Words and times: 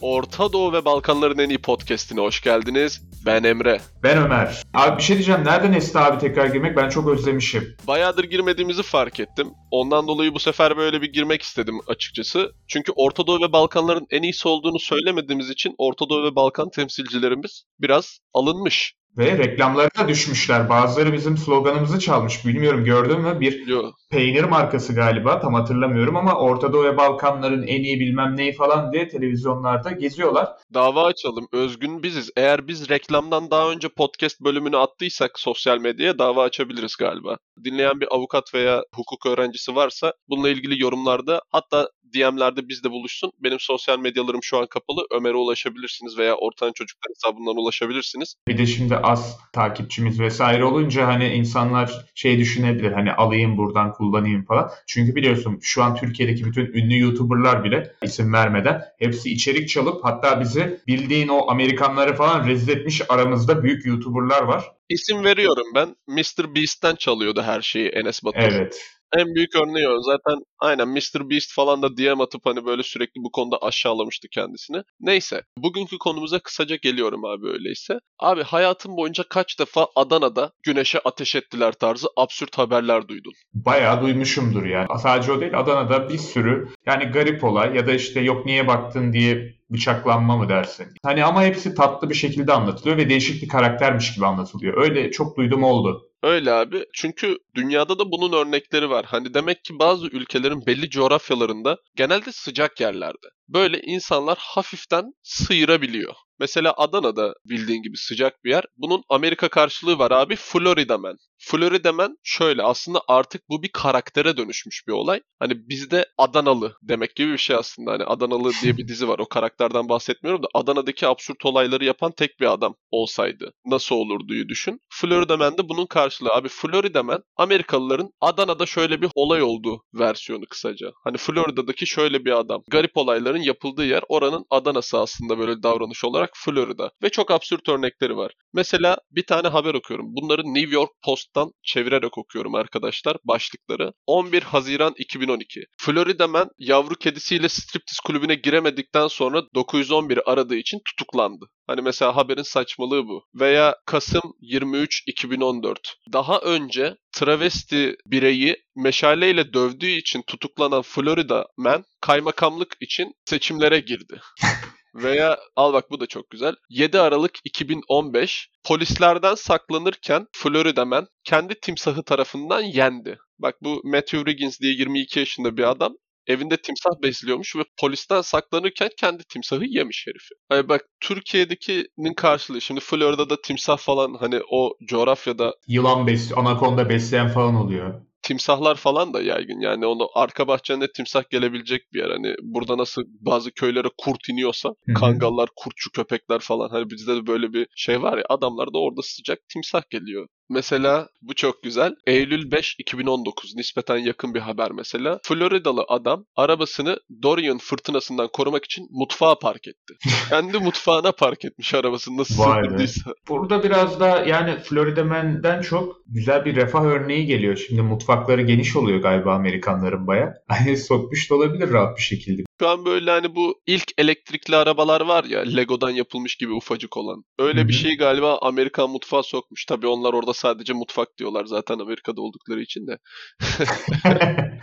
Orta 0.00 0.52
Doğu 0.52 0.72
ve 0.72 0.84
Balkanların 0.84 1.38
en 1.38 1.48
iyi 1.48 1.58
podcastine 1.58 2.20
hoş 2.20 2.40
geldiniz. 2.40 3.02
Ben 3.26 3.44
Emre. 3.44 3.80
Ben 4.02 4.18
Ömer. 4.18 4.62
Abi 4.74 4.98
bir 4.98 5.02
şey 5.02 5.16
diyeceğim. 5.16 5.44
Nereden 5.44 5.72
esti 5.72 5.98
abi 5.98 6.18
tekrar 6.18 6.46
girmek? 6.46 6.76
Ben 6.76 6.88
çok 6.88 7.08
özlemişim. 7.08 7.76
Bayağıdır 7.86 8.24
girmediğimizi 8.24 8.82
fark 8.82 9.20
ettim. 9.20 9.48
Ondan 9.70 10.08
dolayı 10.08 10.34
bu 10.34 10.38
sefer 10.38 10.76
böyle 10.76 11.02
bir 11.02 11.12
girmek 11.12 11.42
istedim 11.42 11.80
açıkçası. 11.86 12.52
Çünkü 12.68 12.92
Orta 12.96 13.26
Doğu 13.26 13.42
ve 13.42 13.52
Balkanların 13.52 14.06
en 14.10 14.22
iyisi 14.22 14.48
olduğunu 14.48 14.78
söylemediğimiz 14.78 15.50
için 15.50 15.74
Orta 15.78 16.08
Doğu 16.08 16.24
ve 16.24 16.36
Balkan 16.36 16.70
temsilcilerimiz 16.70 17.64
biraz 17.80 18.18
alınmış. 18.34 18.94
Ve 19.18 19.38
reklamları 19.38 19.88
da 19.98 20.08
düşmüşler. 20.08 20.68
Bazıları 20.68 21.12
bizim 21.12 21.36
sloganımızı 21.36 21.98
çalmış. 22.00 22.46
Bilmiyorum 22.46 22.84
gördün 22.84 23.20
mü? 23.20 23.40
Bir 23.40 23.66
Yo. 23.66 23.82
peynir 24.10 24.44
markası 24.44 24.94
galiba. 24.94 25.40
Tam 25.40 25.54
hatırlamıyorum 25.54 26.16
ama 26.16 26.34
Orta 26.34 26.72
Doğu 26.72 26.84
ve 26.84 26.96
Balkanların 26.96 27.62
en 27.62 27.82
iyi 27.82 28.00
bilmem 28.00 28.36
neyi 28.36 28.52
falan 28.52 28.92
diye 28.92 29.08
televizyonlarda 29.08 29.90
geziyorlar. 29.90 30.48
Dava 30.74 31.04
açalım. 31.04 31.48
Özgün 31.52 32.02
biziz. 32.02 32.30
Eğer 32.36 32.68
biz 32.68 32.88
reklamdan 32.90 33.50
daha 33.50 33.70
önce 33.70 33.88
podcast 33.88 34.40
bölümünü 34.40 34.76
attıysak 34.76 35.38
sosyal 35.38 35.78
medyaya 35.78 36.18
dava 36.18 36.42
açabiliriz 36.42 36.96
galiba. 36.96 37.36
Dinleyen 37.64 38.00
bir 38.00 38.14
avukat 38.14 38.54
veya 38.54 38.82
hukuk 38.94 39.26
öğrencisi 39.26 39.74
varsa 39.74 40.12
bununla 40.28 40.48
ilgili 40.48 40.82
yorumlarda 40.82 41.42
hatta 41.50 41.88
DM'lerde 42.14 42.68
bizde 42.68 42.90
buluşsun. 42.90 43.32
Benim 43.38 43.60
sosyal 43.60 43.98
medyalarım 43.98 44.42
şu 44.42 44.58
an 44.58 44.66
kapalı. 44.66 45.06
Ömer'e 45.10 45.36
ulaşabilirsiniz 45.36 46.18
veya 46.18 46.34
Ortan 46.34 46.72
Çocuklar 46.72 47.10
hesabından 47.16 47.56
ulaşabilirsiniz. 47.56 48.34
Bir 48.48 48.58
de 48.58 48.66
şimdi 48.66 48.96
az 48.96 49.38
takipçimiz 49.52 50.20
vesaire 50.20 50.64
olunca 50.64 51.06
hani 51.06 51.28
insanlar 51.28 51.92
şey 52.14 52.38
düşünebilir 52.38 52.92
hani 52.92 53.12
alayım 53.12 53.56
buradan 53.56 53.92
kullanayım 53.92 54.44
falan. 54.44 54.70
Çünkü 54.86 55.14
biliyorsun 55.14 55.58
şu 55.62 55.82
an 55.82 55.96
Türkiye'deki 55.96 56.44
bütün 56.44 56.66
ünlü 56.66 56.98
YouTuber'lar 56.98 57.64
bile 57.64 57.92
isim 58.02 58.32
vermeden 58.32 58.82
hepsi 58.98 59.30
içerik 59.30 59.68
çalıp 59.68 60.04
hatta 60.04 60.40
bizi 60.40 60.80
bildiğin 60.86 61.28
o 61.28 61.50
Amerikanları 61.50 62.14
falan 62.14 62.46
rezil 62.46 62.68
etmiş 62.68 63.02
aramızda 63.08 63.62
büyük 63.62 63.86
YouTuber'lar 63.86 64.42
var. 64.42 64.64
İsim 64.88 65.24
veriyorum 65.24 65.66
ben. 65.74 65.96
Mr. 66.06 66.54
Beast'ten 66.54 66.94
çalıyordu 66.94 67.42
her 67.42 67.62
şeyi 67.62 67.88
Enes 67.88 68.24
Batur. 68.24 68.40
Evet. 68.40 68.97
En 69.16 69.34
büyük 69.34 69.56
örneği 69.56 69.88
o. 69.88 70.02
Zaten 70.02 70.42
aynen 70.58 70.88
Mr. 70.88 71.30
Beast 71.30 71.54
falan 71.54 71.82
da 71.82 71.96
DM 71.96 72.20
atıp 72.22 72.46
hani 72.46 72.64
böyle 72.64 72.82
sürekli 72.82 73.18
bu 73.18 73.30
konuda 73.32 73.58
aşağılamıştı 73.62 74.28
kendisini. 74.28 74.82
Neyse. 75.00 75.42
Bugünkü 75.58 75.98
konumuza 75.98 76.38
kısaca 76.38 76.76
geliyorum 76.76 77.24
abi 77.24 77.46
öyleyse. 77.48 77.94
Abi 78.18 78.42
hayatım 78.42 78.96
boyunca 78.96 79.24
kaç 79.30 79.58
defa 79.60 79.86
Adana'da 79.96 80.52
güneşe 80.62 80.98
ateş 81.04 81.34
ettiler 81.36 81.72
tarzı 81.72 82.08
absürt 82.16 82.58
haberler 82.58 83.08
duydun? 83.08 83.32
Bayağı 83.54 84.02
duymuşumdur 84.02 84.64
yani. 84.64 84.86
Sadece 85.02 85.32
o 85.32 85.40
değil 85.40 85.58
Adana'da 85.58 86.08
bir 86.08 86.18
sürü 86.18 86.68
yani 86.86 87.04
garip 87.04 87.44
olay 87.44 87.76
ya 87.76 87.86
da 87.86 87.92
işte 87.92 88.20
yok 88.20 88.46
niye 88.46 88.68
baktın 88.68 89.12
diye 89.12 89.58
bıçaklanma 89.70 90.36
mı 90.36 90.48
dersin? 90.48 90.86
Hani 91.04 91.24
ama 91.24 91.42
hepsi 91.42 91.74
tatlı 91.74 92.10
bir 92.10 92.14
şekilde 92.14 92.52
anlatılıyor 92.52 92.96
ve 92.96 93.08
değişik 93.08 93.42
bir 93.42 93.48
karaktermiş 93.48 94.14
gibi 94.14 94.26
anlatılıyor. 94.26 94.82
Öyle 94.82 95.10
çok 95.10 95.36
duydum 95.36 95.62
oldu. 95.64 96.07
Öyle 96.22 96.52
abi. 96.52 96.84
Çünkü 96.94 97.38
dünyada 97.54 97.98
da 97.98 98.10
bunun 98.12 98.32
örnekleri 98.32 98.90
var. 98.90 99.06
Hani 99.08 99.34
demek 99.34 99.64
ki 99.64 99.78
bazı 99.78 100.06
ülkelerin 100.06 100.66
belli 100.66 100.90
coğrafyalarında 100.90 101.76
genelde 101.96 102.32
sıcak 102.32 102.80
yerlerde. 102.80 103.26
Böyle 103.48 103.80
insanlar 103.80 104.38
hafiften 104.40 105.04
sıyırabiliyor. 105.22 106.14
Mesela 106.40 106.74
Adana'da 106.76 107.34
bildiğin 107.44 107.82
gibi 107.82 107.96
sıcak 107.96 108.44
bir 108.44 108.50
yer. 108.50 108.64
Bunun 108.76 109.02
Amerika 109.08 109.48
karşılığı 109.48 109.98
var 109.98 110.10
abi 110.10 110.36
Florida 110.36 110.98
Man. 110.98 111.18
Florida 111.38 111.92
Man 111.92 112.18
şöyle 112.22 112.62
aslında 112.62 113.00
artık 113.08 113.48
bu 113.48 113.62
bir 113.62 113.70
karaktere 113.72 114.36
dönüşmüş 114.36 114.86
bir 114.88 114.92
olay. 114.92 115.20
Hani 115.38 115.68
bizde 115.68 116.06
Adanalı 116.18 116.76
demek 116.82 117.16
gibi 117.16 117.32
bir 117.32 117.38
şey 117.38 117.56
aslında. 117.56 117.92
Hani 117.92 118.04
Adanalı 118.04 118.52
diye 118.62 118.76
bir 118.76 118.88
dizi 118.88 119.08
var. 119.08 119.18
O 119.18 119.28
karakterden 119.28 119.88
bahsetmiyorum 119.88 120.42
da 120.42 120.46
Adana'daki 120.54 121.06
absürt 121.06 121.46
olayları 121.46 121.84
yapan 121.84 122.12
tek 122.12 122.40
bir 122.40 122.52
adam 122.52 122.74
olsaydı 122.90 123.52
nasıl 123.66 123.96
olurduyu 123.96 124.48
düşün. 124.48 124.80
Florida 124.88 125.36
Man 125.36 125.58
de 125.58 125.68
bunun 125.68 125.86
karşılığı. 125.86 126.34
Abi 126.34 126.48
Florida 126.48 127.02
Man 127.02 127.24
Amerikalıların 127.36 128.10
Adana'da 128.20 128.66
şöyle 128.66 129.02
bir 129.02 129.10
olay 129.14 129.42
olduğu 129.42 129.82
versiyonu 129.94 130.44
kısaca. 130.50 130.92
Hani 131.04 131.16
Florida'daki 131.16 131.86
şöyle 131.86 132.24
bir 132.24 132.38
adam. 132.38 132.62
Garip 132.70 132.96
olayların 132.96 133.42
yapıldığı 133.42 133.84
yer 133.84 134.02
oranın 134.08 134.46
Adana'sı 134.50 134.98
aslında 134.98 135.38
böyle 135.38 135.62
davranış 135.62 136.04
olarak 136.04 136.30
Florida. 136.34 136.90
Ve 137.02 137.08
çok 137.08 137.30
absürt 137.30 137.68
örnekleri 137.68 138.16
var. 138.16 138.32
Mesela 138.52 138.98
bir 139.10 139.26
tane 139.26 139.48
haber 139.48 139.74
okuyorum. 139.74 140.06
Bunları 140.08 140.42
New 140.42 140.74
York 140.74 140.90
Post'tan 141.34 141.52
çevirerek 141.62 142.18
okuyorum 142.18 142.54
arkadaşlar 142.54 143.16
başlıkları. 143.24 143.92
11 144.06 144.42
Haziran 144.42 144.94
2012. 144.96 145.64
Florida 145.78 146.28
Man 146.28 146.50
yavru 146.58 146.94
kedisiyle 146.94 147.48
striptiz 147.48 148.00
kulübüne 148.00 148.34
giremedikten 148.34 149.08
sonra 149.08 149.42
911 149.54 150.30
aradığı 150.32 150.56
için 150.56 150.80
tutuklandı. 150.86 151.46
Hani 151.66 151.82
mesela 151.82 152.16
haberin 152.16 152.42
saçmalığı 152.42 153.06
bu. 153.06 153.24
Veya 153.34 153.76
Kasım 153.86 154.34
23 154.40 155.02
2014. 155.06 155.96
Daha 156.12 156.38
önce 156.38 156.96
travesti 157.12 157.96
bireyi 158.06 158.56
meşaleyle 158.76 159.52
dövdüğü 159.52 159.90
için 159.90 160.22
tutuklanan 160.26 160.82
Florida 160.82 161.46
Man 161.56 161.84
kaymakamlık 162.00 162.76
için 162.80 163.12
seçimlere 163.24 163.80
girdi. 163.80 164.20
Veya 165.02 165.38
al 165.56 165.72
bak 165.72 165.90
bu 165.90 166.00
da 166.00 166.06
çok 166.06 166.30
güzel. 166.30 166.54
7 166.70 167.00
Aralık 167.00 167.38
2015 167.44 168.48
polislerden 168.64 169.34
saklanırken 169.34 170.26
Florida 170.32 170.84
Man 170.84 171.06
kendi 171.24 171.60
timsahı 171.60 172.02
tarafından 172.02 172.60
yendi. 172.60 173.18
Bak 173.38 173.54
bu 173.62 173.80
Matthew 173.84 174.30
Riggins 174.30 174.60
diye 174.60 174.72
22 174.72 175.18
yaşında 175.18 175.56
bir 175.56 175.70
adam 175.70 175.94
evinde 176.26 176.56
timsah 176.56 177.02
besliyormuş 177.02 177.56
ve 177.56 177.62
polisten 177.80 178.20
saklanırken 178.20 178.88
kendi 179.00 179.22
timsahı 179.24 179.64
yemiş 179.64 180.06
herifi. 180.06 180.34
Hani 180.48 180.68
bak 180.68 180.84
Türkiye'dekinin 181.00 182.14
karşılığı 182.14 182.60
şimdi 182.60 182.80
Florida'da 182.80 183.40
timsah 183.42 183.78
falan 183.78 184.14
hani 184.20 184.40
o 184.50 184.76
coğrafyada 184.88 185.54
Yılan 185.66 186.06
besliyor, 186.06 186.40
anakonda 186.40 186.88
besleyen 186.88 187.28
falan 187.28 187.54
oluyor. 187.54 188.07
Timsahlar 188.28 188.76
falan 188.76 189.14
da 189.14 189.22
yaygın. 189.22 189.60
Yani 189.60 189.86
onu 189.86 190.08
arka 190.14 190.48
bahçende 190.48 190.92
timsah 190.92 191.22
gelebilecek 191.30 191.92
bir 191.92 191.98
yer. 191.98 192.10
Hani 192.10 192.34
burada 192.42 192.78
nasıl 192.78 193.02
bazı 193.20 193.50
köylere 193.50 193.88
kurt 193.98 194.28
iniyorsa 194.28 194.68
Hı 194.68 194.74
hı. 194.92 194.94
kangallar, 194.94 195.48
kurtçu 195.56 195.90
köpekler 195.92 196.38
falan. 196.38 196.68
Hani 196.68 196.90
bizde 196.90 197.16
de 197.16 197.26
böyle 197.26 197.52
bir 197.52 197.66
şey 197.76 198.02
var 198.02 198.18
ya 198.18 198.24
adamlar 198.28 198.66
da 198.66 198.78
orada 198.78 199.02
sıcak 199.02 199.38
timsah 199.52 199.82
geliyor. 199.90 200.28
Mesela 200.50 201.08
bu 201.22 201.34
çok 201.34 201.62
güzel. 201.62 201.94
Eylül 202.06 202.50
5 202.50 202.74
2019 202.78 203.56
nispeten 203.56 203.96
yakın 203.96 204.34
bir 204.34 204.40
haber 204.40 204.70
mesela. 204.70 205.20
Floridalı 205.22 205.84
adam 205.88 206.24
arabasını 206.36 207.00
Dorian 207.22 207.58
fırtınasından 207.58 208.28
korumak 208.32 208.64
için 208.64 208.88
mutfağa 208.90 209.38
park 209.38 209.68
etti. 209.68 209.94
Kendi 210.28 210.58
mutfağına 210.58 211.12
park 211.12 211.44
etmiş 211.44 211.74
arabasını 211.74 212.16
nasıl 212.16 212.38
Vay 212.38 212.62
be. 212.62 212.66
sığdırdıysa. 212.66 213.10
Burada 213.28 213.62
biraz 213.62 214.00
da 214.00 214.24
yani 214.26 214.58
Florida 214.58 215.04
Man'den 215.04 215.62
çok 215.62 215.96
güzel 216.06 216.44
bir 216.44 216.56
refah 216.56 216.84
örneği 216.84 217.26
geliyor. 217.26 217.56
Şimdi 217.68 217.82
mutfakları 217.82 218.42
geniş 218.42 218.76
oluyor 218.76 218.98
galiba 218.98 219.34
Amerikanların 219.34 220.06
baya. 220.06 220.34
Hani 220.48 220.76
sokmuş 220.76 221.30
da 221.30 221.34
olabilir 221.34 221.72
rahat 221.72 221.96
bir 221.96 222.02
şekilde. 222.02 222.42
Şu 222.60 222.68
an 222.68 222.84
böyle 222.84 223.10
hani 223.10 223.34
bu 223.34 223.60
ilk 223.66 223.92
elektrikli 223.98 224.56
arabalar 224.56 225.00
var 225.00 225.24
ya 225.24 225.40
Lego'dan 225.40 225.90
yapılmış 225.90 226.36
gibi 226.36 226.52
ufacık 226.52 226.96
olan. 226.96 227.24
Öyle 227.38 227.62
Hı 227.62 227.68
bir 227.68 227.72
şey 227.72 227.96
galiba 227.96 228.38
Amerikan 228.42 228.90
mutfağı 228.90 229.22
sokmuş. 229.22 229.64
Tabii 229.64 229.86
onlar 229.86 230.12
orada 230.12 230.34
sadece 230.34 230.72
mutfak 230.72 231.08
diyorlar 231.18 231.44
zaten 231.44 231.78
Amerika'da 231.78 232.20
oldukları 232.20 232.60
için 232.60 232.86
de. 232.86 232.98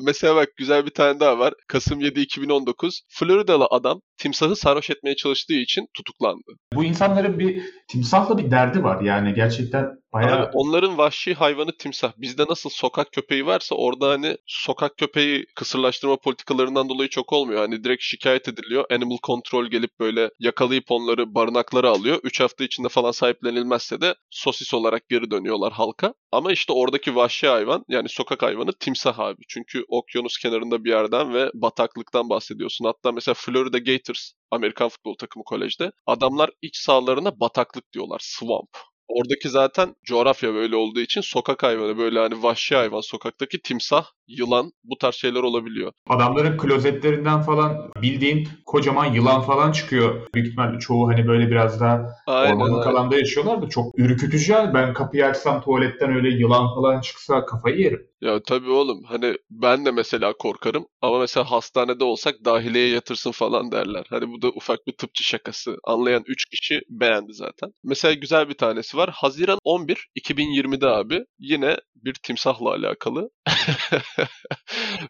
Mesela 0.00 0.36
bak 0.36 0.48
güzel 0.56 0.86
bir 0.86 0.90
tane 0.90 1.20
daha 1.20 1.38
var. 1.38 1.54
Kasım 1.68 2.00
7 2.00 2.20
2019 2.20 3.02
Floridalı 3.08 3.66
adam 3.70 4.00
timsahı 4.18 4.56
sarhoş 4.56 4.90
etmeye 4.90 5.16
çalıştığı 5.16 5.54
için 5.54 5.86
tutuklandı. 5.94 6.52
Bu 6.74 6.84
insanların 6.84 7.38
bir 7.38 7.62
timsahla 7.88 8.38
bir 8.38 8.50
derdi 8.50 8.84
var 8.84 9.00
yani 9.02 9.34
gerçekten 9.34 9.86
bayağı 10.12 10.38
Abi 10.38 10.50
onların 10.52 10.98
vahşi 10.98 11.34
hayvanı 11.34 11.72
timsah. 11.76 12.12
Bizde 12.16 12.44
nasıl 12.48 12.70
sokak 12.70 13.12
köpeği 13.12 13.46
varsa 13.46 13.74
orada 13.74 14.10
hani 14.10 14.36
sokak 14.46 14.96
köpeği 14.96 15.46
kısırlaştırma 15.54 16.16
politikalarından 16.16 16.88
dolayı 16.88 17.08
çok 17.08 17.32
olmuyor. 17.32 17.60
Hani 17.60 17.84
direkt 17.84 18.02
şikayet 18.02 18.48
ediliyor. 18.48 18.84
Animal 18.90 19.18
Control 19.26 19.66
gelip 19.66 20.00
böyle 20.00 20.30
yakalayıp 20.38 20.84
onları 20.88 21.34
barınaklara 21.34 21.90
alıyor. 21.90 22.20
3 22.22 22.40
hafta 22.40 22.64
içinde 22.64 22.88
falan 22.88 23.10
sahiplenilmezse 23.10 24.00
de 24.00 24.14
sosis 24.30 24.74
olarak 24.74 25.08
geri 25.08 25.30
dönüyorlar 25.30 25.72
halka. 25.72 26.14
Ama 26.32 26.52
işte 26.52 26.72
oradaki 26.72 27.16
vahşi 27.16 27.48
hayvan 27.48 27.84
yani 27.88 28.08
sokak 28.08 28.42
hayvanı 28.42 28.72
timsah 28.72 29.18
abi. 29.18 29.42
Çünkü 29.48 29.84
okyanus 29.88 30.38
kenarında 30.38 30.84
bir 30.84 30.90
yerden 30.90 31.34
ve 31.34 31.50
bataklıktan 31.54 32.28
bahsediyorsun. 32.28 32.84
Hatta 32.84 33.12
mesela 33.12 33.34
Florida 33.34 33.78
Gators 33.78 34.32
Amerikan 34.50 34.88
futbol 34.88 35.14
takımı 35.14 35.44
kolejde 35.44 35.92
adamlar 36.06 36.50
iç 36.62 36.76
sahalarına 36.76 37.40
bataklık 37.40 37.92
diyorlar. 37.92 38.20
Swamp. 38.22 38.70
Oradaki 39.08 39.48
zaten 39.48 39.94
coğrafya 40.04 40.54
böyle 40.54 40.76
olduğu 40.76 41.00
için 41.00 41.20
sokak 41.20 41.62
hayvanı 41.62 41.98
böyle 41.98 42.18
hani 42.18 42.42
vahşi 42.42 42.76
hayvan 42.76 43.00
sokaktaki 43.00 43.62
timsah, 43.62 44.06
yılan 44.28 44.72
bu 44.84 44.98
tarz 44.98 45.14
şeyler 45.14 45.40
olabiliyor. 45.42 45.92
adamların 46.08 46.58
klozetlerinden 46.58 47.42
falan 47.42 47.92
bildiğin 48.02 48.48
kocaman 48.66 49.04
yılan 49.12 49.40
falan 49.42 49.72
çıkıyor. 49.72 50.28
Büyük 50.34 50.46
ihtimalle 50.46 50.78
çoğu 50.78 51.08
hani 51.08 51.26
böyle 51.28 51.50
biraz 51.50 51.80
daha 51.80 52.06
Aynen. 52.26 52.54
ormanlık 52.54 52.86
aynen. 52.86 52.96
alanda 52.98 53.16
yaşıyorlar 53.16 53.62
da 53.62 53.68
çok 53.68 53.98
ürkütücü. 53.98 54.52
yani. 54.52 54.74
Ben 54.74 54.94
kapıyı 54.94 55.26
açsam 55.26 55.62
tuvaletten 55.62 56.14
öyle 56.14 56.28
yılan 56.28 56.74
falan 56.74 57.00
çıksa 57.00 57.44
kafayı 57.46 57.76
yerim. 57.78 58.08
Ya 58.20 58.42
tabii 58.42 58.70
oğlum 58.70 59.02
hani 59.04 59.34
ben 59.50 59.84
de 59.84 59.90
mesela 59.90 60.32
korkarım 60.32 60.86
ama 61.02 61.18
mesela 61.18 61.50
hastanede 61.50 62.04
olsak 62.04 62.34
dahiliyeye 62.44 62.90
yatırsın 62.90 63.30
falan 63.30 63.72
derler. 63.72 64.06
Hani 64.10 64.28
bu 64.32 64.42
da 64.42 64.48
ufak 64.48 64.86
bir 64.86 64.92
tıpçı 64.92 65.24
şakası. 65.24 65.76
Anlayan 65.84 66.22
3 66.26 66.44
kişi 66.44 66.80
beğendi 66.90 67.32
zaten. 67.32 67.72
Mesela 67.84 68.14
güzel 68.14 68.48
bir 68.48 68.54
tanesi 68.54 68.96
var. 68.98 69.10
Haziran 69.12 69.58
11 69.64 70.08
2020'de 70.20 70.86
abi 70.86 71.24
yine 71.38 71.76
bir 72.04 72.14
timsahla 72.22 72.70
alakalı. 72.70 73.30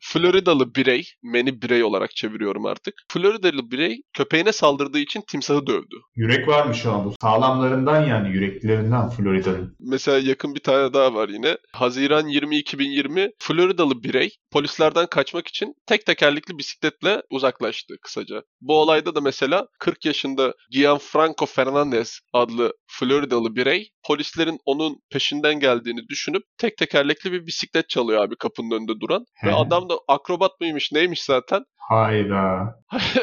Floridalı 0.00 0.74
birey, 0.74 1.04
meni 1.22 1.62
birey 1.62 1.84
olarak 1.84 2.10
çeviriyorum 2.10 2.66
artık. 2.66 2.94
Floridalı 3.12 3.70
birey 3.70 4.02
köpeğine 4.12 4.52
saldırdığı 4.52 4.98
için 4.98 5.22
timsahı 5.28 5.66
dövdü. 5.66 5.96
Yürek 6.16 6.48
varmış 6.48 6.86
ama 6.86 7.04
bu. 7.04 7.14
Sağlamlarından 7.20 8.06
yani 8.06 8.28
yüreklilerinden 8.28 9.08
Florida'nın. 9.08 9.76
Mesela 9.80 10.18
yakın 10.18 10.54
bir 10.54 10.60
tane 10.60 10.92
daha 10.92 11.14
var 11.14 11.28
yine. 11.28 11.56
Haziran 11.72 12.26
20 12.26 12.58
2020 12.58 13.30
Floridalı 13.38 14.02
birey 14.02 14.30
polislerden 14.50 15.06
kaçmak 15.06 15.48
için 15.48 15.74
tek 15.86 16.06
tekerlekli 16.06 16.58
bisikletle 16.58 17.22
uzaklaştı 17.30 17.94
kısaca. 18.02 18.42
Bu 18.60 18.80
olayda 18.80 19.14
da 19.14 19.20
mesela 19.20 19.66
40 19.78 20.04
yaşında 20.04 20.54
Gianfranco 20.70 21.46
Fernandez 21.46 22.20
adlı 22.32 22.72
Floridalı 22.86 23.56
birey 23.56 23.77
polislerin 24.06 24.58
onun 24.64 25.00
peşinden 25.10 25.60
geldiğini 25.60 26.08
düşünüp 26.08 26.42
tek 26.58 26.76
tekerlekli 26.76 27.32
bir 27.32 27.46
bisiklet 27.46 27.88
çalıyor 27.88 28.24
abi 28.24 28.36
kapının 28.36 28.70
önünde 28.70 29.00
duran. 29.00 29.24
Ve 29.44 29.50
He. 29.50 29.54
adam 29.54 29.88
da 29.88 29.94
akrobat 30.08 30.60
mıymış 30.60 30.92
neymiş 30.92 31.22
zaten. 31.22 31.64
Hayda. 31.88 32.74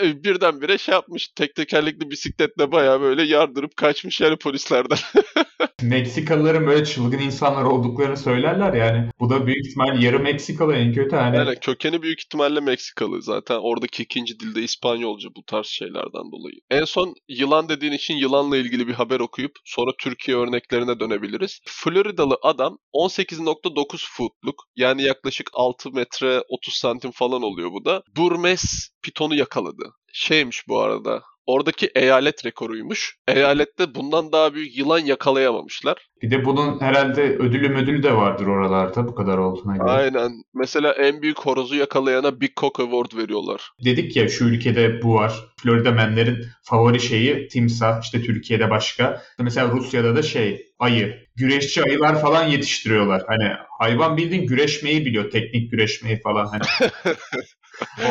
Birdenbire 0.02 0.78
şey 0.78 0.94
yapmış 0.94 1.28
tek 1.28 1.56
tekerlekli 1.56 2.10
bisikletle 2.10 2.72
bayağı 2.72 3.02
böyle 3.02 3.24
yardırıp 3.24 3.78
kaçmış 3.78 4.22
yani 4.22 4.38
polislerden. 4.38 4.98
Meksikalıların 5.81 6.68
böyle 6.68 6.86
çılgın 6.86 7.19
insanlar 7.19 7.63
olduklarını 7.63 8.18
söylerler 8.18 8.74
yani. 8.74 9.10
Bu 9.19 9.30
da 9.30 9.48
büyük 9.48 9.66
ihtimal 9.66 10.02
yarı 10.02 10.19
Meksikalı 10.19 10.75
en 10.75 10.94
kötü 10.94 11.16
hani. 11.16 11.38
Yani 11.38 11.56
kökeni 11.62 12.02
büyük 12.02 12.19
ihtimalle 12.19 12.60
Meksikalı. 12.60 13.22
Zaten 13.22 13.60
oradaki 13.62 14.04
ikinci 14.04 14.40
dilde 14.40 14.62
İspanyolca 14.62 15.30
bu 15.36 15.44
tarz 15.44 15.66
şeylerden 15.66 16.31
dolayı. 16.31 16.56
En 16.72 16.84
son 16.84 17.13
yılan 17.28 17.69
dediğin 17.69 17.92
için 17.92 18.16
yılanla 18.16 18.57
ilgili 18.57 18.88
bir 18.88 18.94
haber 18.94 19.19
okuyup 19.19 19.52
sonra 19.66 19.92
Türkiye 20.00 20.38
örneklerine 20.47 21.00
dönebiliriz. 21.00 21.59
Floridalı 21.65 22.38
adam 22.42 22.77
18.9 22.94 24.06
footluk 24.18 24.56
yani 24.75 25.03
yaklaşık 25.03 25.50
6 25.53 25.92
metre 25.92 26.42
30 26.50 26.74
santim 26.74 27.12
falan 27.12 27.42
oluyor 27.42 27.71
bu 27.71 27.86
da. 27.86 28.03
Burmes 28.18 28.89
pitonu 29.03 29.36
yakaladı. 29.36 29.92
Şeymiş 30.13 30.68
bu 30.68 30.81
arada. 30.81 31.21
Oradaki 31.45 31.92
eyalet 31.95 32.45
rekoruymuş. 32.45 33.18
Eyalette 33.27 33.95
bundan 33.95 34.31
daha 34.31 34.53
büyük 34.53 34.77
yılan 34.77 35.00
yakalayamamışlar. 35.00 36.07
Bir 36.21 36.31
de 36.31 36.45
bunun 36.45 36.81
herhalde 36.81 37.21
ödülü 37.21 37.69
müdülü 37.69 38.03
de 38.03 38.15
vardır 38.15 38.47
oralarda 38.47 39.07
bu 39.07 39.15
kadar 39.15 39.38
olduğuna 39.38 39.77
göre. 39.77 39.89
Aynen. 39.89 40.31
Mesela 40.53 40.94
en 40.94 41.21
büyük 41.21 41.39
horozu 41.39 41.75
yakalayana 41.75 42.42
Big 42.42 42.56
Cock 42.57 42.80
Award 42.80 43.18
veriyorlar. 43.18 43.71
Dedik 43.86 44.15
ya 44.15 44.30
şu 44.30 44.45
ülkede 44.45 45.01
bu 45.01 45.13
var. 45.13 45.33
Florida 45.62 45.92
menlerin 45.92 46.45
favori 46.63 47.00
şeyi 47.00 47.47
timsah. 47.47 48.01
İşte 48.01 48.21
Türkiye'de 48.21 48.69
başka. 48.69 49.21
Mesela 49.39 49.71
Rusya'da 49.71 50.15
da 50.15 50.21
şey 50.21 50.68
ayı. 50.80 51.25
Güreşçi 51.36 51.83
ayılar 51.83 52.21
falan 52.21 52.47
yetiştiriyorlar. 52.47 53.24
Hani 53.27 53.51
hayvan 53.80 54.18
bildiğin 54.18 54.47
güreşmeyi 54.47 55.06
biliyor. 55.06 55.31
Teknik 55.31 55.71
güreşmeyi 55.71 56.21
falan. 56.21 56.45
Hani 56.45 56.92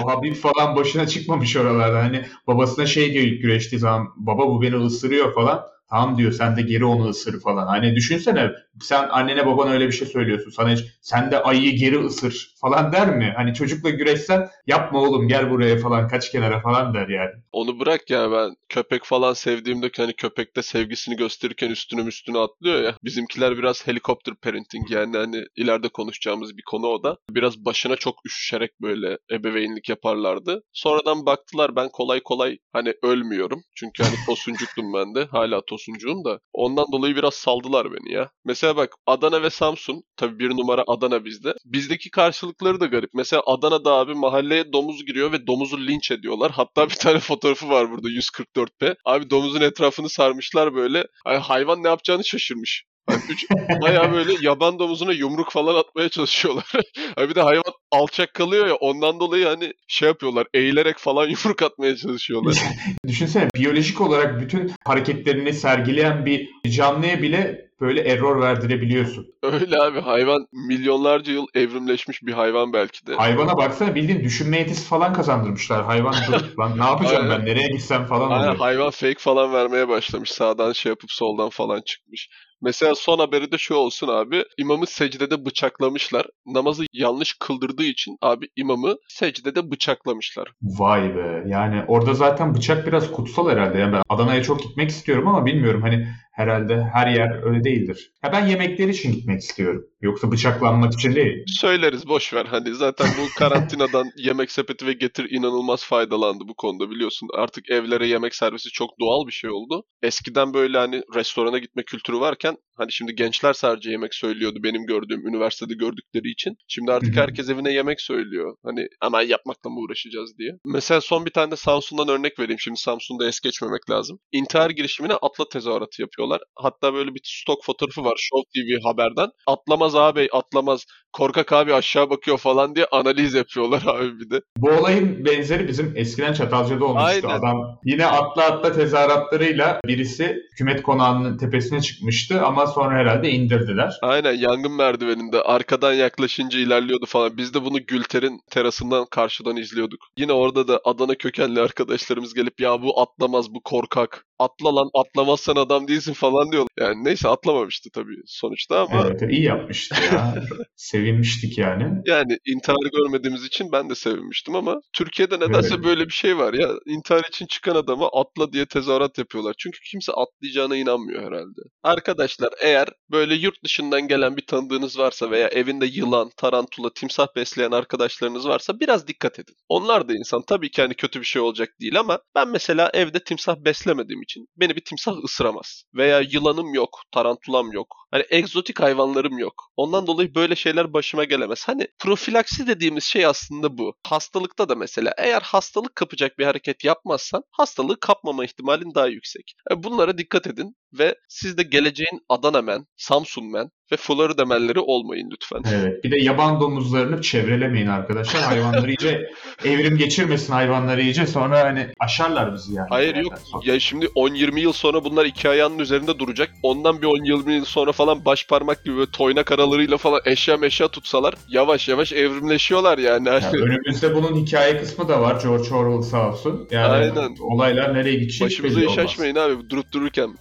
o 0.02 0.10
Habib 0.10 0.34
falan 0.34 0.76
başına 0.76 1.06
çıkmamış 1.06 1.56
oralarda. 1.56 1.98
Hani 1.98 2.24
babasına 2.46 2.86
şey 2.86 3.12
diyor 3.12 3.24
ilk 3.24 3.42
güreştiği 3.42 3.78
zaman 3.78 4.08
baba 4.16 4.48
bu 4.48 4.62
beni 4.62 4.76
ısırıyor 4.76 5.34
falan. 5.34 5.73
Tamam 5.90 6.18
diyor 6.18 6.32
sen 6.32 6.56
de 6.56 6.62
geri 6.62 6.84
onu 6.84 7.08
ısır 7.08 7.40
falan. 7.40 7.66
Hani 7.66 7.96
düşünsene 7.96 8.50
sen 8.80 9.08
annene 9.08 9.46
babana 9.46 9.70
öyle 9.70 9.86
bir 9.86 9.92
şey 9.92 10.08
söylüyorsun. 10.08 10.50
Sana 10.50 10.70
hiç 10.70 10.84
sen 11.00 11.30
de 11.30 11.42
ayıyı 11.42 11.76
geri 11.76 11.98
ısır 12.04 12.54
falan 12.60 12.92
der 12.92 13.16
mi? 13.16 13.32
Hani 13.36 13.54
çocukla 13.54 13.90
güreşsen 13.90 14.48
yapma 14.66 15.00
oğlum 15.00 15.28
gel 15.28 15.50
buraya 15.50 15.78
falan 15.78 16.08
kaç 16.08 16.30
kenara 16.30 16.60
falan 16.60 16.94
der 16.94 17.08
yani. 17.08 17.30
Onu 17.52 17.80
bırak 17.80 18.10
ya 18.10 18.32
ben 18.32 18.50
köpek 18.68 19.04
falan 19.04 19.32
sevdiğimde 19.32 19.90
hani 19.96 20.12
köpekte 20.12 20.62
sevgisini 20.62 21.16
gösterirken 21.16 21.70
üstüne 21.70 22.00
üstüne 22.00 22.38
atlıyor 22.38 22.82
ya. 22.82 22.94
Bizimkiler 23.04 23.58
biraz 23.58 23.86
helikopter 23.86 24.34
parenting 24.34 24.90
yani 24.90 25.16
hani 25.16 25.44
ileride 25.56 25.88
konuşacağımız 25.88 26.56
bir 26.56 26.62
konu 26.70 26.86
o 26.86 27.02
da. 27.02 27.16
Biraz 27.30 27.64
başına 27.64 27.96
çok 27.96 28.14
üşüşerek 28.26 28.70
böyle 28.82 29.18
ebeveynlik 29.32 29.88
yaparlardı. 29.88 30.62
Sonradan 30.72 31.26
baktılar 31.26 31.76
ben 31.76 31.88
kolay 31.88 32.20
kolay 32.20 32.58
hani 32.72 32.94
ölmüyorum. 33.02 33.62
Çünkü 33.74 34.02
hani 34.02 34.14
tosuncuktum 34.26 34.92
ben 34.94 35.14
de. 35.14 35.24
Hala 35.24 35.60
tosuncuğum 35.74 36.24
da. 36.24 36.40
Ondan 36.52 36.86
dolayı 36.92 37.16
biraz 37.16 37.34
saldılar 37.34 37.92
beni 37.92 38.12
ya. 38.12 38.30
Mesela 38.44 38.76
bak 38.76 38.94
Adana 39.06 39.42
ve 39.42 39.50
Samsun. 39.50 40.02
Tabii 40.16 40.38
bir 40.38 40.50
numara 40.50 40.84
Adana 40.86 41.24
bizde. 41.24 41.54
Bizdeki 41.64 42.10
karşılıkları 42.10 42.80
da 42.80 42.86
garip. 42.86 43.10
Mesela 43.14 43.42
Adana'da 43.46 43.92
abi 43.92 44.14
mahalleye 44.14 44.72
domuz 44.72 45.06
giriyor 45.06 45.32
ve 45.32 45.46
domuzu 45.46 45.78
linç 45.78 46.10
ediyorlar. 46.10 46.52
Hatta 46.52 46.90
bir 46.90 46.94
tane 46.94 47.18
fotoğrafı 47.20 47.68
var 47.68 47.90
burada 47.90 48.08
144p. 48.08 48.96
Abi 49.04 49.30
domuzun 49.30 49.60
etrafını 49.60 50.08
sarmışlar 50.08 50.74
böyle. 50.74 51.06
Ay, 51.24 51.36
hayvan 51.38 51.82
ne 51.82 51.88
yapacağını 51.88 52.24
şaşırmış. 52.24 52.84
Hani 53.06 53.20
üç, 53.30 53.46
bayağı 53.82 54.12
böyle 54.12 54.32
yaban 54.40 54.78
domuzuna 54.78 55.12
yumruk 55.12 55.52
falan 55.52 55.74
atmaya 55.74 56.08
çalışıyorlar. 56.08 56.64
Hani 57.16 57.28
bir 57.28 57.34
de 57.34 57.42
hayvan 57.42 57.72
alçak 57.92 58.34
kalıyor 58.34 58.66
ya 58.66 58.74
ondan 58.74 59.20
dolayı 59.20 59.46
hani 59.46 59.72
şey 59.88 60.08
yapıyorlar 60.08 60.46
eğilerek 60.54 60.98
falan 60.98 61.24
yumruk 61.28 61.62
atmaya 61.62 61.96
çalışıyorlar. 61.96 62.56
Düşünsene 63.06 63.48
biyolojik 63.56 64.00
olarak 64.00 64.40
bütün 64.40 64.72
hareketlerini 64.84 65.52
sergileyen 65.52 66.26
bir 66.26 66.48
canlıya 66.70 67.22
bile 67.22 67.64
böyle 67.80 68.00
error 68.00 68.40
verdirebiliyorsun. 68.42 69.26
Öyle 69.42 69.78
abi 69.78 70.00
hayvan 70.00 70.46
milyonlarca 70.52 71.32
yıl 71.32 71.46
evrimleşmiş 71.54 72.22
bir 72.22 72.32
hayvan 72.32 72.72
belki 72.72 73.06
de. 73.06 73.14
Hayvana 73.14 73.56
baksana 73.56 73.94
bildiğin 73.94 74.24
düşünme 74.24 74.58
yetisi 74.58 74.84
falan 74.88 75.12
kazandırmışlar. 75.12 75.84
Hayvan 75.84 76.14
lan 76.58 76.78
ne 76.78 76.84
yapacağım 76.84 77.22
Aynen. 77.22 77.38
ben 77.38 77.46
nereye 77.46 77.68
gitsem 77.68 78.06
falan 78.06 78.30
Aynen 78.30 78.42
oluyor. 78.42 78.56
hayvan 78.56 78.90
fake 78.90 79.18
falan 79.18 79.52
vermeye 79.52 79.88
başlamış. 79.88 80.30
Sağdan 80.30 80.72
şey 80.72 80.90
yapıp 80.90 81.12
soldan 81.12 81.48
falan 81.50 81.80
çıkmış. 81.80 82.28
Mesela 82.62 82.94
son 82.94 83.18
haberi 83.18 83.52
de 83.52 83.58
şu 83.58 83.74
olsun 83.74 84.08
abi. 84.08 84.44
İmamı 84.58 84.86
secdede 84.86 85.44
bıçaklamışlar. 85.44 86.26
Namazı 86.46 86.84
yanlış 86.92 87.34
kıldırdığı 87.38 87.84
için 87.84 88.16
abi 88.22 88.48
imamı 88.56 88.96
secdede 89.08 89.70
bıçaklamışlar. 89.70 90.52
Vay 90.62 91.16
be 91.16 91.44
yani 91.46 91.84
orada 91.88 92.14
zaten 92.14 92.54
bıçak 92.54 92.86
biraz 92.86 93.12
kutsal 93.12 93.48
herhalde. 93.50 93.78
Yani 93.78 93.92
ben 93.92 94.02
Adana'ya 94.08 94.42
çok 94.42 94.62
gitmek 94.62 94.90
istiyorum 94.90 95.28
ama 95.28 95.46
bilmiyorum 95.46 95.82
hani 95.82 96.08
herhalde 96.34 96.82
her 96.92 97.06
yer 97.06 97.42
öyle 97.42 97.64
değildir. 97.64 98.12
Ha 98.22 98.32
ben 98.32 98.46
yemekler 98.46 98.88
için 98.88 99.12
gitmek 99.12 99.40
istiyorum. 99.40 99.84
Yoksa 100.00 100.32
bıçaklanmak 100.32 100.92
için 100.92 101.14
değil. 101.14 101.44
Söyleriz 101.46 102.08
boş 102.08 102.34
ver. 102.34 102.46
Hani 102.46 102.74
zaten 102.74 103.06
bu 103.18 103.34
karantinadan 103.34 104.06
yemek 104.16 104.50
sepeti 104.50 104.86
ve 104.86 104.92
getir 104.92 105.30
inanılmaz 105.30 105.84
faydalandı 105.84 106.44
bu 106.48 106.54
konuda 106.54 106.90
biliyorsun. 106.90 107.28
Artık 107.34 107.70
evlere 107.70 108.06
yemek 108.06 108.34
servisi 108.34 108.70
çok 108.70 109.00
doğal 109.00 109.26
bir 109.26 109.32
şey 109.32 109.50
oldu. 109.50 109.84
Eskiden 110.02 110.54
böyle 110.54 110.78
hani 110.78 111.02
restorana 111.14 111.58
gitme 111.58 111.82
kültürü 111.82 112.20
varken 112.20 112.56
hani 112.76 112.92
şimdi 112.92 113.14
gençler 113.14 113.52
sadece 113.52 113.90
yemek 113.90 114.14
söylüyordu 114.14 114.58
benim 114.62 114.86
gördüğüm 114.86 115.28
üniversitede 115.28 115.74
gördükleri 115.74 116.30
için. 116.30 116.56
Şimdi 116.68 116.92
artık 116.92 117.16
herkes 117.16 117.48
evine 117.50 117.72
yemek 117.72 118.00
söylüyor. 118.00 118.56
Hani 118.64 118.88
hemen 119.02 119.22
yapmakla 119.22 119.70
mı 119.70 119.80
uğraşacağız 119.80 120.38
diye. 120.38 120.50
Mesela 120.66 121.00
son 121.00 121.26
bir 121.26 121.30
tane 121.30 121.50
de 121.50 121.56
Samsun'dan 121.56 122.08
örnek 122.08 122.38
vereyim. 122.38 122.60
Şimdi 122.60 122.80
Samsun'da 122.80 123.28
es 123.28 123.40
geçmemek 123.40 123.90
lazım. 123.90 124.18
İntihar 124.32 124.70
girişimine 124.70 125.12
atla 125.12 125.48
tezahüratı 125.48 126.02
yapıyorlar. 126.02 126.40
Hatta 126.56 126.94
böyle 126.94 127.14
bir 127.14 127.20
stok 127.24 127.64
fotoğrafı 127.64 128.04
var 128.04 128.16
Show 128.16 128.42
TV 128.54 128.84
haberden. 128.84 129.28
Atlamaz 129.46 129.94
ağabey 129.94 130.28
atlamaz. 130.32 130.84
Korkak 131.12 131.52
abi 131.52 131.74
aşağı 131.74 132.10
bakıyor 132.10 132.38
falan 132.38 132.74
diye 132.74 132.86
analiz 132.92 133.34
yapıyorlar 133.34 133.82
abi 133.86 134.20
bir 134.20 134.30
de. 134.30 134.40
Bu 134.56 134.70
olayın 134.70 135.24
benzeri 135.24 135.68
bizim 135.68 135.92
eskiden 135.96 136.32
Çatalca'da 136.32 136.84
olmuştu. 136.84 137.06
Aynen. 137.06 137.38
Adam 137.38 137.78
yine 137.84 138.06
atla 138.06 138.44
atla 138.44 138.72
tezahüratlarıyla 138.72 139.80
birisi 139.86 140.36
hükümet 140.52 140.82
konağının 140.82 141.38
tepesine 141.38 141.80
çıkmıştı 141.80 142.42
ama 142.42 142.63
sonra 142.66 142.94
herhalde 142.94 143.30
indirdiler. 143.30 143.98
Aynen 144.02 144.32
yangın 144.32 144.72
merdiveninde 144.72 145.42
arkadan 145.42 145.92
yaklaşınca 145.92 146.58
ilerliyordu 146.58 147.06
falan. 147.06 147.36
Biz 147.36 147.54
de 147.54 147.64
bunu 147.64 147.86
Gülter'in 147.86 148.40
terasından 148.50 149.06
karşıdan 149.10 149.56
izliyorduk. 149.56 150.00
Yine 150.18 150.32
orada 150.32 150.68
da 150.68 150.80
Adana 150.84 151.14
kökenli 151.14 151.60
arkadaşlarımız 151.60 152.34
gelip 152.34 152.60
ya 152.60 152.82
bu 152.82 153.00
atlamaz 153.00 153.54
bu 153.54 153.60
korkak 153.60 154.26
atla 154.38 154.74
lan 154.76 154.90
atlamazsan 154.94 155.56
adam 155.56 155.88
değilsin 155.88 156.12
falan 156.12 156.52
diyorlar. 156.52 156.68
Yani 156.80 157.04
neyse 157.04 157.28
atlamamıştı 157.28 157.90
tabii 157.94 158.16
sonuçta 158.26 158.80
ama 158.80 159.06
Evet, 159.08 159.22
iyi 159.32 159.42
yapmıştı 159.42 159.96
ya. 160.12 160.34
Sevinmiştik 160.76 161.58
yani. 161.58 161.84
yani 162.06 162.38
intihar 162.46 162.90
görmediğimiz 162.92 163.44
için 163.44 163.72
ben 163.72 163.90
de 163.90 163.94
sevinmiştim 163.94 164.54
ama 164.54 164.80
Türkiye'de 164.92 165.36
nedense 165.40 165.74
Evet. 165.74 165.84
böyle 165.84 166.06
bir 166.06 166.12
şey 166.12 166.38
var 166.38 166.54
ya 166.54 166.68
intihar 166.86 167.24
için 167.28 167.46
çıkan 167.46 167.76
adama 167.76 168.08
atla 168.12 168.52
diye 168.52 168.66
tezahürat 168.66 169.18
yapıyorlar. 169.18 169.54
Çünkü 169.58 169.78
kimse 169.90 170.12
atlayacağına 170.12 170.76
inanmıyor 170.76 171.22
herhalde. 171.22 171.60
Arkadaşlar 171.82 172.50
eğer 172.62 172.88
böyle 173.10 173.34
yurt 173.34 173.64
dışından 173.64 174.08
gelen 174.08 174.36
bir 174.36 174.46
tanıdığınız 174.46 174.98
varsa 174.98 175.30
veya 175.30 175.48
evinde 175.48 175.86
yılan, 175.86 176.30
tarantula, 176.36 176.90
timsah 176.94 177.26
besleyen 177.36 177.70
arkadaşlarınız 177.70 178.48
varsa 178.48 178.80
biraz 178.80 179.08
dikkat 179.08 179.38
edin. 179.38 179.54
Onlar 179.68 180.08
da 180.08 180.12
insan. 180.14 180.42
Tabii 180.48 180.70
ki 180.70 180.82
hani 180.82 180.94
kötü 180.94 181.20
bir 181.20 181.24
şey 181.26 181.42
olacak 181.42 181.68
değil 181.80 181.98
ama 182.00 182.18
ben 182.34 182.48
mesela 182.48 182.90
evde 182.94 183.24
timsah 183.24 183.56
beslemediğim 183.56 184.22
için 184.24 184.48
beni 184.56 184.76
bir 184.76 184.84
timsah 184.84 185.24
ısıramaz. 185.24 185.84
Veya 185.94 186.20
yılanım 186.20 186.74
yok, 186.74 187.00
tarantulam 187.12 187.72
yok. 187.72 187.96
Hani 188.10 188.24
egzotik 188.30 188.80
hayvanlarım 188.80 189.38
yok. 189.38 189.54
Ondan 189.76 190.06
dolayı 190.06 190.34
böyle 190.34 190.56
şeyler 190.56 190.92
başıma 190.92 191.24
gelemez. 191.24 191.68
Hani 191.68 191.88
profilaksi 191.98 192.66
dediğimiz 192.66 193.04
şey 193.04 193.26
aslında 193.26 193.78
bu. 193.78 193.94
Hastalıkta 194.06 194.68
da 194.68 194.74
mesela 194.74 195.14
eğer 195.18 195.42
hastalık 195.42 195.94
kapacak 195.94 196.38
bir 196.38 196.44
hareket 196.44 196.84
yapmazsan 196.84 197.42
hastalığı 197.50 198.00
kapmama 198.00 198.44
ihtimalin 198.44 198.94
daha 198.94 199.06
yüksek. 199.06 199.54
E, 199.70 199.82
Bunlara 199.82 200.18
dikkat 200.18 200.46
edin 200.46 200.76
ve 200.98 201.14
siz 201.28 201.58
de 201.58 201.62
geleceğin 201.62 202.20
Adana 202.28 202.62
men, 202.62 202.86
Samsun 202.96 203.52
men 203.52 203.70
ve 203.92 203.96
Florida 203.96 204.44
menleri 204.44 204.80
olmayın 204.80 205.30
lütfen. 205.32 205.62
Evet. 205.74 206.04
Bir 206.04 206.10
de 206.10 206.16
yaban 206.18 206.60
domuzlarını 206.60 207.22
çevrelemeyin 207.22 207.86
arkadaşlar. 207.86 208.42
Hayvanları 208.42 208.90
iyice 208.90 209.30
evrim 209.64 209.96
geçirmesin 209.96 210.52
hayvanları 210.52 211.02
iyice. 211.02 211.26
Sonra 211.26 211.60
hani 211.60 211.86
aşarlar 212.00 212.54
bizi 212.54 212.74
yani. 212.74 212.86
Hayır 212.90 213.16
yok. 213.16 213.38
sonra. 213.44 213.62
Ya 213.72 213.80
şimdi 213.80 214.06
10-20 214.06 214.60
yıl 214.60 214.72
sonra 214.72 215.04
bunlar 215.04 215.24
iki 215.24 215.48
ayağının 215.48 215.78
üzerinde 215.78 216.18
duracak. 216.18 216.50
Ondan 216.62 217.02
bir 217.02 217.06
10-20 217.06 217.52
yıl 217.52 217.64
sonra 217.64 217.92
falan 217.92 218.24
baş 218.24 218.46
parmak 218.46 218.84
gibi 218.84 218.96
böyle 218.96 219.10
toynak 219.10 219.52
aralarıyla 219.52 219.96
falan 219.96 220.20
eşya 220.24 220.56
meşya 220.56 220.88
tutsalar 220.88 221.34
yavaş 221.48 221.88
yavaş 221.88 222.12
evrimleşiyorlar 222.12 222.98
yani. 222.98 223.28
Ya 223.28 223.40
önümüzde 223.52 224.14
bunun 224.14 224.36
hikaye 224.36 224.78
kısmı 224.78 225.08
da 225.08 225.20
var. 225.20 225.42
George 225.42 225.74
Orwell 225.74 226.02
sağ 226.02 226.30
olsun. 226.30 226.68
Yani 226.70 226.92
Aynen. 226.92 227.36
olaylar 227.40 227.94
nereye 227.94 228.14
gidecek 228.14 228.46
Başımıza 228.46 228.80
iş 228.80 228.98
açmayın 228.98 229.36
abi 229.36 229.70
durup 229.70 229.92
dururken. 229.92 230.34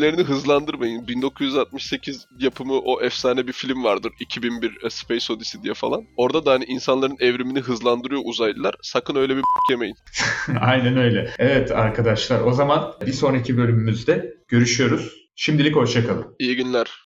Evrimlerini 0.00 0.22
hızlandırmayın. 0.26 1.08
1968 1.08 2.26
yapımı 2.38 2.72
o 2.72 3.02
efsane 3.02 3.46
bir 3.46 3.52
film 3.52 3.84
vardır. 3.84 4.12
2001 4.20 4.78
A 4.84 4.90
Space 4.90 5.32
Odyssey 5.32 5.62
diye 5.62 5.74
falan. 5.74 6.04
Orada 6.16 6.46
da 6.46 6.52
hani 6.52 6.64
insanların 6.64 7.16
evrimini 7.20 7.60
hızlandırıyor 7.60 8.22
uzaylılar. 8.24 8.74
Sakın 8.82 9.16
öyle 9.16 9.36
bir 9.36 9.42
yemeyin. 9.70 9.96
Aynen 10.60 10.96
öyle. 10.96 11.30
Evet 11.38 11.70
arkadaşlar 11.70 12.40
o 12.40 12.52
zaman 12.52 12.92
bir 13.06 13.12
sonraki 13.12 13.56
bölümümüzde 13.56 14.34
görüşüyoruz. 14.48 15.12
Şimdilik 15.36 15.76
hoşçakalın. 15.76 16.36
İyi 16.38 16.56
günler. 16.56 17.09